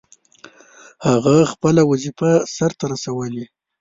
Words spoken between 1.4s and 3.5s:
خپله وظیفه سرته رسولې.